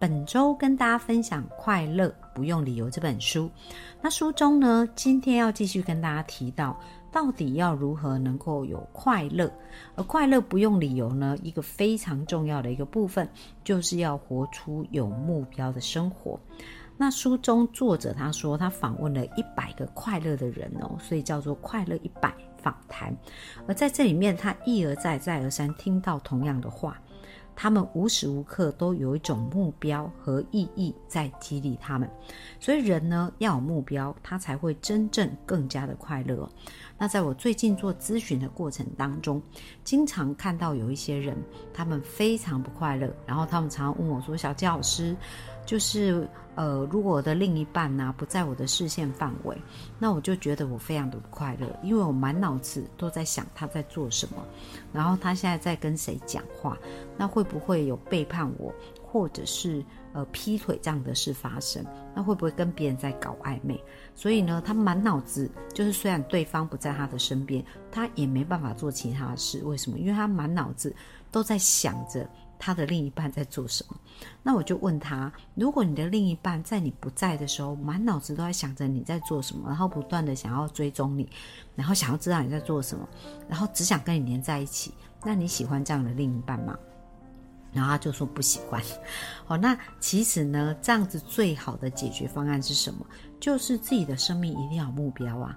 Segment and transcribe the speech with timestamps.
[0.00, 3.50] 本周跟大家分享《快乐不用理由》这本书。
[4.00, 6.74] 那书中呢，今天要继续跟大家提到，
[7.12, 9.52] 到底要如何能够有快乐？
[9.96, 13.28] 而快乐不用理由呢，一个非常重要的一个部分，
[13.62, 16.40] 就是要活出有目标的生活。
[16.96, 23.14] 那书中作者他说，他访问了一百个快乐的人哦，所以叫做“快乐一百访谈”。
[23.68, 26.98] 而在这里面，他一而再、再而三听到同样的话。
[27.62, 32.08] 他们无时无刻都有一种目标和意义在激励他们，
[32.58, 36.48] 所以人呢要有目标，他才会真正更加的快乐。
[36.96, 39.42] 那在我最近做咨询的过程当中，
[39.84, 41.36] 经常看到有一些人，
[41.74, 45.14] 他们非常不快乐，然后他们常常问我说：“小杰老师。”
[45.70, 49.56] 就是呃，如果我的另一半呢不在我的视线范围，
[50.00, 54.44] 那我就觉得我非常的不快乐，因为我满脑子都在想他在做什么，
[54.92, 56.76] 然后他现在在跟谁讲话，
[57.16, 59.80] 那会不会有背叛我，或者是
[60.12, 61.86] 呃劈腿这样的事发生？
[62.16, 63.80] 那会不会跟别人在搞暧昧？
[64.16, 69.62] 所以呢，他满脑子就是虽然对方不在他的身边，他也没办法做其他的事。
[69.64, 70.00] 为什么？
[70.00, 70.92] 因为他满脑子
[71.30, 72.28] 都在想着。
[72.60, 73.96] 他的另一半在做什么？
[74.42, 81.28] 那我就问他：如果你的另一半在你不在的时候，满脑子都在想着你在做什么，然后不断的想要追踪你，
[81.74, 83.08] 然后想要知道你在做什么，
[83.48, 84.92] 然后只想跟你黏在一起，
[85.24, 86.78] 那你喜欢这样的另一半吗？
[87.72, 88.82] 然后他就说不喜欢。
[89.48, 93.06] 哦，那其实呢，这样子最好的解决方案是什么？
[93.40, 95.56] 就是自己的生命一定要有目标啊！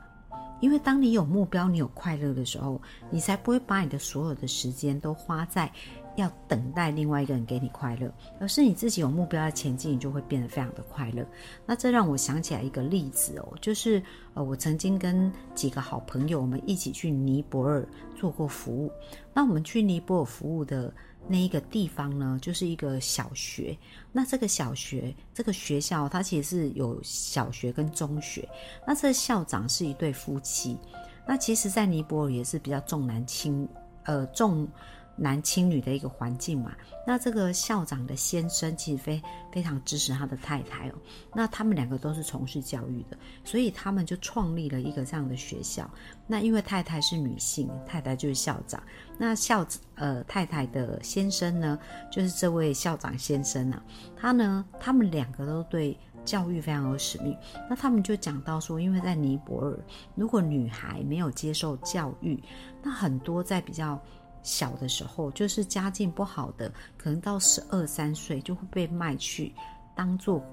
[0.61, 5.69] 因为当你有目标，你有快乐的时候，你才不会把你的所有的时间都花在。
[6.15, 11.25] 要等待另外一个人给你快乐，而是你自己有目标的前进，你就会变得非常的快乐。
[11.65, 14.01] 那这让我想起来一个例子哦，就是
[14.33, 18.91] 呃，我曾经跟几个好朋友，我们一起去尼泊尔做过服务。
[19.33, 20.93] 那我们去尼泊尔服务的
[21.27, 23.75] 那一个地方呢，就是一个小学。
[24.11, 28.47] 那这个小学，这个学校它其实是有小学跟中学。
[28.85, 30.77] 那这校长是一对夫妻。
[31.25, 33.67] 那其实，在尼泊尔也是比较重男轻，
[34.03, 34.67] 呃重。
[35.15, 36.73] 男轻女的一个环境嘛，
[37.05, 40.93] 那这个校长的先生其实非非常支持他的太太哦，
[41.33, 45.89] 那他们两个都是从事教育的，所以他们就创立了一个这样的学校。
[46.25, 48.81] 那因为太太是女性，太太就是校长，
[49.17, 49.65] 那校
[49.95, 51.77] 呃太太的先生呢，
[52.11, 53.83] 就是这位校长先生啊，
[54.15, 55.95] 他呢，他们两个都对
[56.25, 57.37] 教育非常有使命。
[57.69, 59.79] 那他们就讲到说，因为在尼泊尔，
[60.15, 62.41] 如果女孩没有接受教育，
[62.81, 64.01] 那很多在比较。
[64.43, 69.51] 小的时候，就是家境不好的，可能到十二三岁就会被卖去
[69.95, 70.43] 当做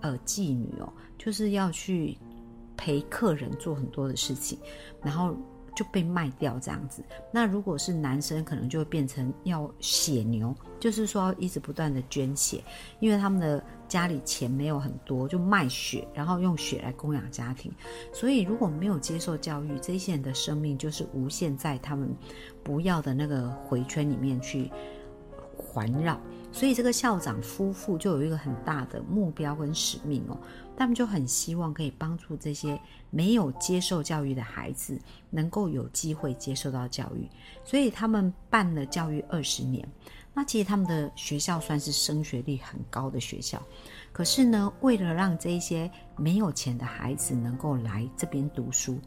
[0.00, 2.16] 呃妓女哦，就是要去
[2.76, 4.58] 陪客人做很多的事情，
[5.02, 5.34] 然后
[5.74, 7.02] 就被卖掉这样子。
[7.32, 12.62] 那如果是男生，可能就会变成要血牛，就是说一直不断的捐血，
[13.00, 13.64] 因为他们的。
[13.88, 17.72] 家里钱没有很多，就卖血，然后用血来供养家庭。
[18.12, 22.14] 所以如果没有接受教育，这些人的生命就是无限在他们
[22.62, 24.70] 不要的那个回圈里面去
[25.56, 26.20] 环绕。
[26.50, 30.38] 所以这个校长夫妇就有一个很大的目标跟使命哦，
[30.76, 34.98] 他们就很希望可以帮助这些没有接受教育的孩子
[35.30, 37.28] 能够有机会接受到教育。
[37.64, 39.86] 所以他们办了教育二十年。
[40.34, 43.60] 那其实他们的学校算是升学率很高的学校，
[44.12, 48.98] 可是呢，为了让这一些没有钱的孩子能够来这边读书，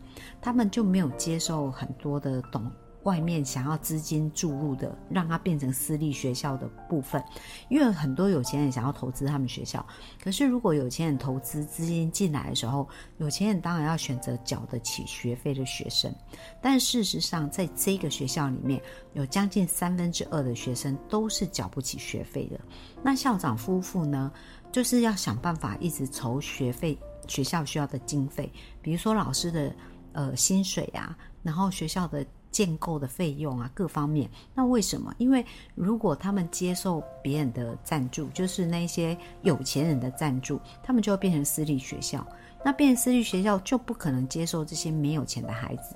[0.42, 2.70] 他们就没有接受很多的懂。
[3.04, 7.24] 外面想要资金注入的，让它变成私立学校的部分，
[7.70, 9.86] 因为很多有钱人想要投资他们学校。
[10.24, 16.14] 可是如果有钱人投资资金进来的时候，有钱人当然要选择缴得起学费的学生。
[16.62, 18.82] 但事实上，在这个学校里面
[19.14, 22.60] 有将近三分之二的学生都是缴不起学费的。
[23.02, 24.32] 那校长夫妇呢，
[24.72, 26.98] 就是要想办法一直筹学费，
[27.28, 29.76] 学校需要的经费，比如说老师的
[30.14, 32.24] 呃薪水啊，然后学校的。
[32.52, 35.14] 建构的费用啊，各方面，那为什么？
[35.18, 35.44] 因为
[35.74, 42.28] 如果他们接受别人的赞助，就是那些有钱人的赞助，他们就会变成私立学校。
[42.64, 45.96] 那变成私立学校，就不可能接受这些没有钱的孩子。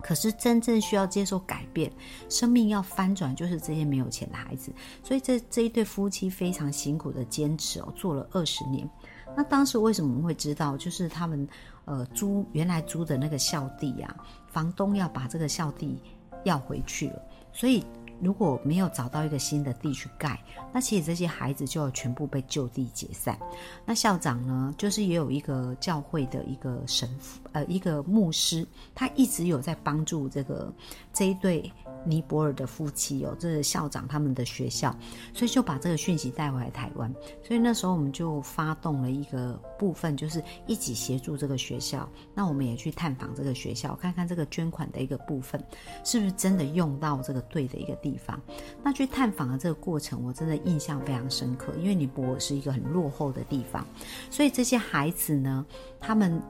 [0.00, 1.92] 可是真正需要接受改变，
[2.28, 4.72] 生命要翻转，就是这些没有钱的孩子。
[5.02, 8.88] 所以这这一对夫妻非常辛苦的坚持哦，做了二十年。
[9.36, 10.76] 那当时为什么会知道？
[10.76, 11.46] 就是他们。
[11.88, 14.14] 呃租原来租的那个校地啊，
[14.46, 16.00] 房东要把这个校地
[16.44, 17.82] 要回去了，所以。
[18.20, 20.42] 如果没有找到一个新的地去盖，
[20.72, 23.38] 那其实这些孩子就要全部被就地解散。
[23.86, 30.72] 那校长呢，就是也有一个教会的一个神父，呃，一个牧师，他一直有在帮助这个
[31.12, 31.70] 这一对。
[32.04, 34.96] 尼泊尔的夫妻哦，这是校长他们的学校，
[35.34, 37.12] 所以就把这个讯息带回来台湾。
[37.42, 42.08] 所以那时候我们就发动了一个部分，就是一起协助这个学校。
[42.34, 45.62] 那我们也去探访这个学校，看看这个捐款的一个部分
[46.04, 48.40] 是不是真的用到这个对的一个地方。
[48.82, 53.84] 那去探访的这个过程，我真的印象非常深刻，因为尼泊尔是一个很落后的地方，
[54.30, 55.66] 所以这些孩子呢，
[55.98, 56.40] 他们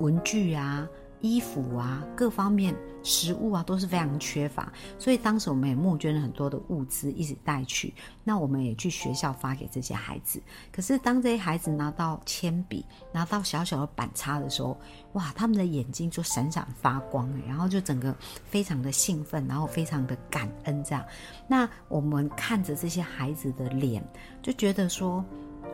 [0.00, 0.88] 文具啊。
[1.22, 7.92] 衣服啊，各方面食物啊都是非常缺乏，所以当时我们也募捐了很多的物资，一直带去。
[8.24, 10.40] 那我们也去学校发给这些孩子。
[10.72, 12.82] 可是当这些孩子拿到铅笔、
[13.12, 14.80] 拿到小小的板擦的时候，
[15.12, 18.16] 哇，他们的眼睛就闪闪发光，然后就整个
[18.46, 21.04] 非常的兴奋，然后非常的感恩这样。
[21.46, 24.02] 那我们看着这些孩子的脸，
[24.40, 25.22] 就觉得说，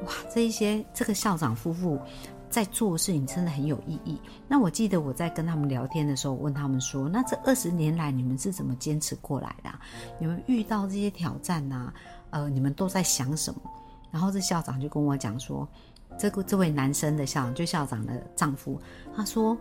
[0.04, 2.00] 哇，这一些这个校长夫妇。
[2.48, 4.18] 在做的事情真的很有意义。
[4.48, 9.70] 那我记得我在跟他们聊天的时候，问他们说：“那这二十年来你们是怎么坚持过来的？
[10.18, 11.92] 你们遇到这些挑战呢？
[12.30, 13.60] 呃，你们都在想什么？”
[14.10, 15.68] 然后这校长就跟我讲说
[16.18, 18.80] ：“这个这位男生的校长，就校长的丈夫，
[19.14, 19.56] 他说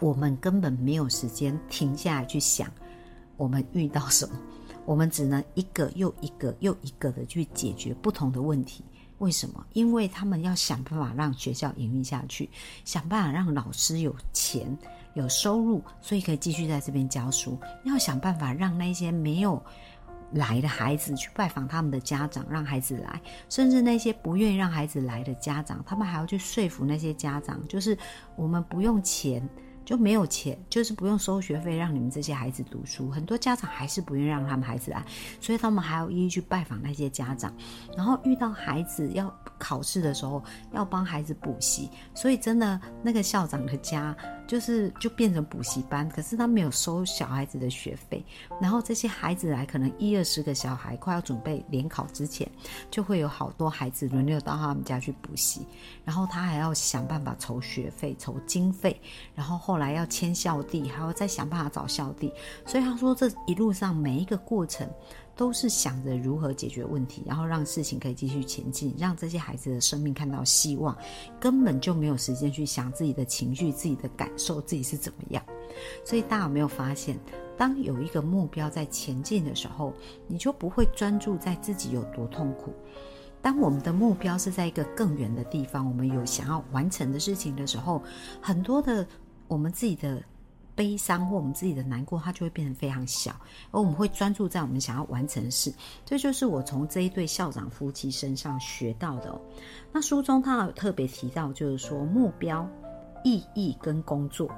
[0.00, 2.68] 我们根本没有时间停下来去想
[3.36, 4.34] 我们遇到什么，
[4.84, 8.82] 我们只能一个又一个又一个的去解决不同的问题。”
[9.18, 9.64] 为什么？
[9.72, 12.50] 因为他们要想办法让学校营运下去，
[12.84, 14.76] 想办法让老师有钱、
[15.14, 17.58] 有收入，所以可以继续在这边教书。
[17.84, 19.62] 要想办法让那些没有
[20.32, 27.96] 来的孩子去拜访他们的家长，让孩子来；甚至那些不愿意让孩子来的家长，他们还要去说服那些家长，就是
[28.36, 29.48] 我们不用钱。
[29.84, 33.10] 就没有钱，就是不用收学费让你们这些孩子读书。
[33.10, 35.04] 很多家长还是不愿意让他们孩子来，
[35.40, 37.52] 所以他们还要一一去拜访那些家长，
[37.96, 40.42] 然后遇到孩子要考试的时候，
[40.72, 41.88] 要帮孩子补习。
[42.14, 48.24] 所以真的，那个校长的家就是就变成补习班，可是他没有收小孩子的学费。
[48.60, 52.50] 然后这些孩子来，可能一二十个小孩快要准备联考之前，
[52.90, 55.66] 就会有好多孩子轮流到他们家去补习，
[56.06, 58.98] 然后他还要想办法筹学费、筹经费，
[59.34, 59.74] 然后后。
[59.74, 62.32] 来要签校地，还要再想办法找校地，
[62.64, 64.88] 所以他说这一路上每一个过程
[65.36, 70.96] 都是想着如何解决问题，然后让事情可以继续前进，让这些孩子的生命看到希望，
[71.40, 75.42] 根本就没有时间去想自己的情绪、自己的感受、自己是怎么样。
[76.04, 77.18] 所以大家有没有发现，
[77.56, 79.92] 当有一个目标在前进的时候，
[80.26, 82.72] 你就不会专注在自己有多痛苦。
[83.42, 88.02] 当我们的目标是在一个更远的地方，我们有想要完成的事情的时候，
[88.40, 89.06] 很多的。
[89.46, 90.22] 我们自己的
[90.74, 93.32] 悲伤或我们自己的难过，它就会变得非常小，
[93.70, 95.72] 而我们会专注在我们想要完成的事。
[96.04, 99.40] 这就是我从这一对校长夫妻身上学到的。
[99.92, 102.68] 那书中他有特别提到，就是说目标、
[103.22, 104.50] 意义跟工作。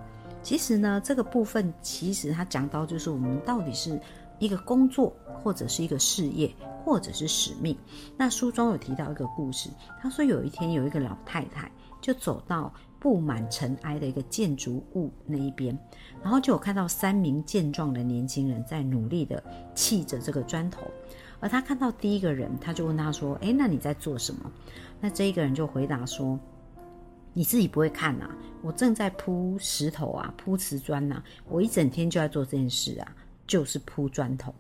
[0.43, 4.01] 其实呢，这个部分其实他讲到，就是我们到底是
[4.39, 6.55] 一个工作，或者是一个事业，
[6.85, 7.77] 或者是使命。
[8.17, 9.69] 那书中有提到一个故事，
[10.01, 11.71] 他说有一天有一个老太太
[12.01, 12.73] 就走到。
[13.07, 15.79] 布满尘埃的一个建筑物那一边，
[16.25, 19.41] 然后就有看到三名健壮的年轻人在努力的
[19.77, 20.91] 砌着这个砖头，
[21.39, 24.51] 而他看到第一个人，他就问他说：“诶，那你在做什么？”
[25.01, 26.37] 那这一个人就回答说
[27.33, 28.29] ：“你自己不会看呐，
[28.61, 33.15] 我正在铺石头啊，铺瓷砖呐，我一整天就在做这件事啊，
[33.47, 34.53] 就是铺砖头。”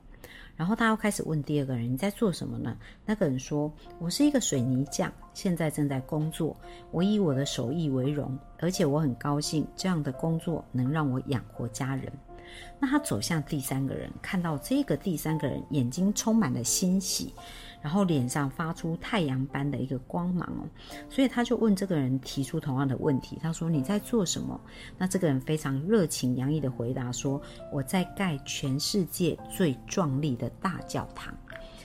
[0.56, 3.70] 然后他又开始问第二个人：“你在做什么呢？”那个人说
[4.00, 6.56] ：“我是一个水泥匠，现在正在工作。
[6.90, 12.10] 我以我的手艺为荣，而且我很高兴这样的工作能让我养活家人。”
[12.78, 17.34] 那他走向第三个人，看到这个第三个人眼睛充满了欣喜。
[17.82, 20.68] 然后脸上发出太阳般的一个光芒哦，
[21.08, 24.60] 所以他就问这个人提出同样的问题，他说：“你在做什么？”
[24.98, 27.40] 那这个人非常热情洋溢的回答说
[27.72, 31.34] ：“我在盖全世界最壮丽的大教堂。”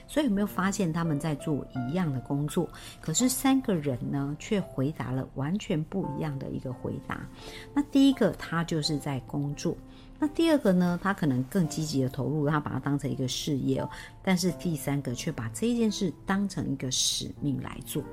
[0.08, 2.68] 所以有没有发现他们在做一样的工作？
[3.00, 7.26] 可是三个人呢，却回答了完全不一样的一个回答。
[7.72, 9.74] 那第一个他就是在工作。
[10.22, 10.96] 那第二个呢？
[11.02, 13.90] 他可能更积极的投入，他把它当成一个事业哦。
[14.22, 18.04] 但是第三个却把这一件事当成一个使命来做。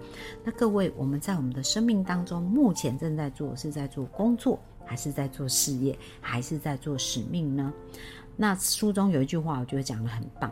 [0.43, 7.71] 那各位，我们在我们的生命当中，目前正在做是在做工作，还是在做事业，还是在做使命呢？
[8.35, 10.51] 那书中有一句话，我觉得讲得很棒：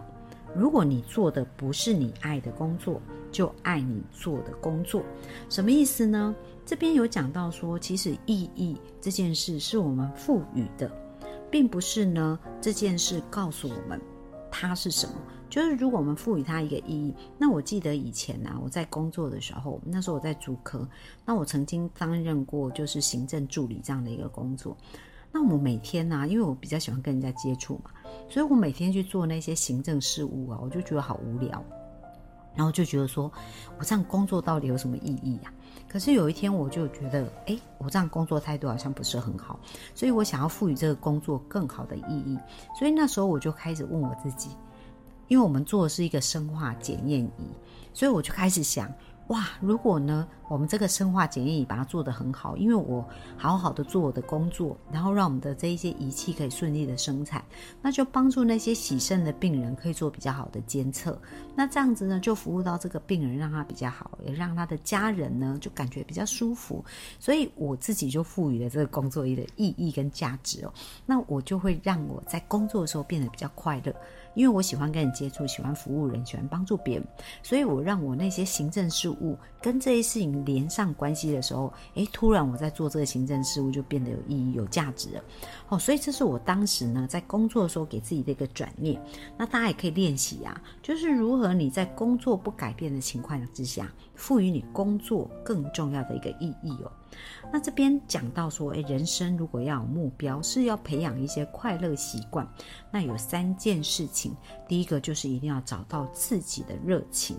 [0.55, 5.03] 如果你做的不是你爱的工作，就爱你做的工作。
[5.49, 6.35] 什么意思呢？
[6.67, 10.91] 这边有讲到说，其实意义这件事是我们赋予的，
[11.57, 13.99] 并不是呢这件事告诉我们
[14.51, 15.13] 它是什么。
[15.49, 20.87] 就是如果我们赋予它一个意义，那我记得以前呢，我在工作的时候，那时候我在主科，
[21.25, 24.77] 那我曾经担任过就是行政助理这样的一个工作。
[25.31, 27.89] 那我每天呢，因为我比较喜欢跟人家接触嘛，
[28.29, 31.63] 所以我每天去做那些行政事务啊，我就觉得好无聊，
[32.57, 33.31] 然后就觉得说，
[33.79, 35.53] 我这样工作到底有什么意义呀？
[35.87, 39.57] 可是有一天我就觉得，哎，我这样工作态度好像不是很好，
[39.95, 42.37] 所以我想要赋予这个工作更好的意义，
[42.77, 44.49] 所以那时候我就开始问我自己。
[45.27, 47.51] 因为我们做的是一个生化检验仪，
[47.93, 48.89] 所以我就开始想，
[49.27, 53.05] 哇，如果呢，我们这个生化检验仪把它做得很好，因为我
[53.35, 57.43] 好好的做我的工作，然后让我们的这一些仪器可以顺利的生产，
[57.81, 61.19] 那就帮助那些洗肾的病人可以做比较好的监测，
[61.55, 66.83] 那这样子呢，就服务到这个病人，让他比较好，也让他的家人呢就感觉比较舒服，
[67.19, 70.73] 所以我自己就赋予了这个工作的意义跟价值哦，
[71.05, 73.93] 那我就会让我在工作的时候变得比较快乐。
[74.37, 77.07] 因为我喜欢跟人接触，喜欢服务人，喜欢帮助别人，
[77.41, 85.23] 所以我让我那些行政事务跟这些事情连上关系的时候，诶，突然我在做这个行政事务就变得有意义、有价值了。
[85.69, 89.01] 哦，所以这是我当时呢在工作的时候给自己的一个转念。
[89.35, 96.91] 那大家也可以练习啊，就是如何你在工作不改变的情况之下，赋予你工作更重要的一个意义哦。
[97.51, 102.47] 那这边讲到说，诶，人生如果要有目标，是要培养一些快乐习惯。
[102.91, 104.35] 那有三件事情，
[104.67, 107.37] 第一个就是一定要找到自己的热情；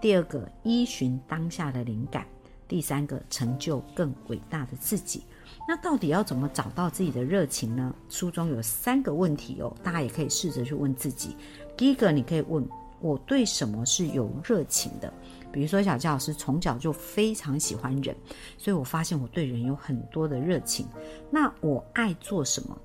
[0.00, 2.24] 第二个，依循当下的灵感；
[2.68, 5.22] 第三个，成就更伟大的自己。
[5.68, 7.94] 那到底要怎么找到自己的热情呢？
[8.08, 11.36] 书中有三个问题哦，大家也可以试着去问自己。
[11.76, 12.66] 第一个，你可以问
[13.00, 15.12] 我对什么是有热情的。
[15.52, 18.14] 比如说，小教老师从小就非常喜欢人，
[18.56, 20.86] 所以我发现我对人有很多的热情。
[21.30, 22.78] 那我爱做什么？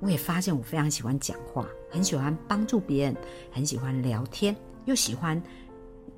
[0.00, 3.16] 我也发现我非常喜欢讲话，很喜欢帮助别人，
[3.50, 5.42] 很喜欢聊天，又喜欢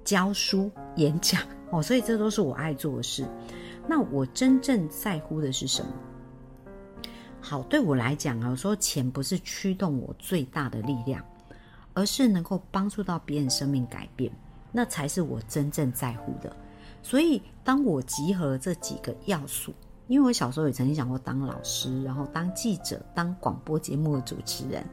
[0.04, 1.82] 教书演讲哦。
[1.82, 3.26] 所以这都是我爱做的事。
[3.88, 5.92] 那我真正在乎的是什么？
[7.40, 11.25] 好，对我来讲啊，我说钱不是驱动我最大的力量，
[12.00, 14.33] 而是能够帮助到别人生命改变。
[14.73, 16.57] 那才是我真正在乎的，
[17.02, 19.75] 所以当我集合这几个要素。
[20.10, 24.84] 因为我小时候也曾经想过当老师，然后当记者，当广播节目的主持人。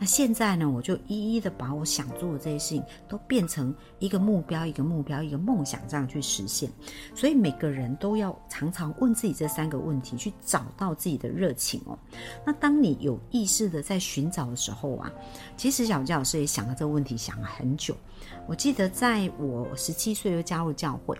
[0.00, 6.68] 那现在呢，我就一一的把我想做的这些事情都变成一个目标、一个目标、一个梦想，这样去实现。
[7.14, 11.96] 所以每个人都要常常问自己这三个问题，去找到自己的热情哦。
[12.44, 15.08] 那当你有意识的在寻找的时候啊，
[15.56, 17.94] 其实小教老师也想了这个问题，想了很久。
[18.48, 21.16] 我记得在我十七岁就加入教会。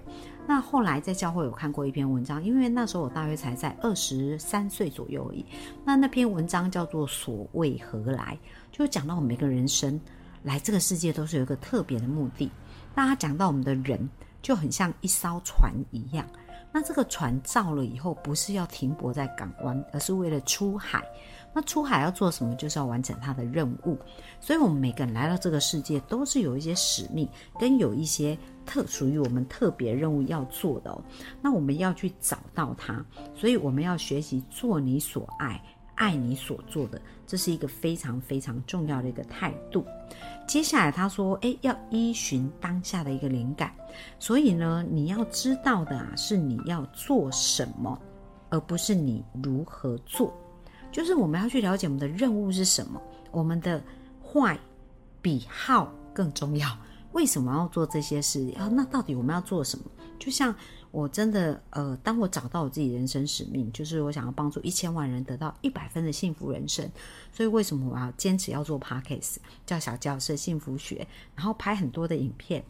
[0.46, 5.44] 那后来在教会有看过一篇文章，因为那时候我大约才在二十三岁左右而已。
[5.84, 8.38] 那那篇文章叫做“所谓何来”，
[8.70, 9.98] 就讲到我们每个人生
[10.42, 12.50] 来这个世界都是有一个特别的目的。
[12.94, 14.08] 那他讲到我们的人
[14.42, 16.26] 就很像一艘船一样，
[16.70, 21.02] 那这个船造了以后，不是要停泊在港湾，而是为了出海。
[21.54, 22.54] 那出海要做什么？
[22.56, 23.96] 就是要完成他的任务。
[24.40, 31.00] 所以，我们每个人来到这个世界，都是有一些使命，跟有一些特属于我们特别任务要做的哦。
[31.40, 33.02] 那我们要去找到它，
[33.34, 35.62] 所以我们要学习做你所爱，
[35.94, 39.86] 爱你所做的，这是一个非常非常重要的一个态度。
[40.46, 43.72] 接下来他说：“诶，要依循当下的一个灵感。
[44.18, 47.98] 所以呢，你要知道的啊，是你要做什么，
[48.50, 50.34] 而不是你如何做。”
[50.94, 53.82] 就是我们要去了解我们的任务是什么，我们的
[54.22, 54.56] 坏
[55.20, 56.68] 比好更重要。
[57.10, 58.48] 为什么要做这些事？
[58.56, 59.84] 啊，那到底我们要做什么？
[60.20, 60.54] 就像
[60.92, 66.88] 我真的，呃，当我找到我自己人生使命，就是我想要帮助一千万人得到一百分的幸福人生。
[67.32, 72.64] 所以为什么我要坚持要做 podcast，叫小教师幸福学，然后拍很多的影片。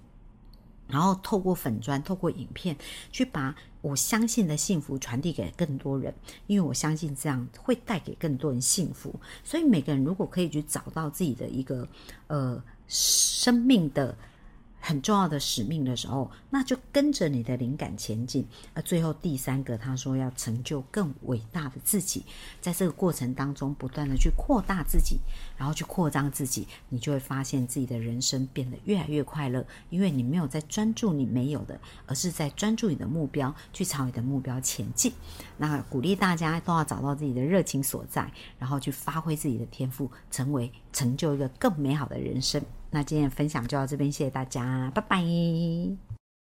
[0.95, 2.77] 然后透过粉砖，透过影片，
[3.11, 6.15] 去把我相信的幸福传递给更多人，
[6.47, 9.13] 因为我相信这样会带给更多人幸福。
[9.43, 11.89] 所以每个人如果可以去找到自己的一个
[12.29, 14.17] 呃生命的。
[14.87, 18.47] 很重要的使命的时候，那就跟着你的灵感前进。
[18.75, 22.23] 而最后第三个，他说要成就更伟大的自己，
[22.61, 25.19] 在这个过程当中不断的去扩大自己，
[25.57, 35.11] 然后去扩张自己，你就会发现自己的人生变得越来越快乐，因为你没有在专注你没有的，而是在专注你的目标，去朝你的目标前进。
[35.57, 42.63] 那鼓励大家都要找到自己的热情所在，然后去发挥自己的天赋，成为成就一个更美好的人生。
[42.95, 46.14] 那今天分享就到这边，谢谢大家，拜拜。